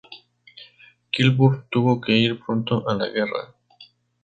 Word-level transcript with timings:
Kilburn 1.11 1.67
tuvo 1.69 2.01
que 2.01 2.13
ir 2.13 2.39
pronto 2.43 2.89
a 2.89 2.95
la 2.95 3.07
guerra. 3.07 3.53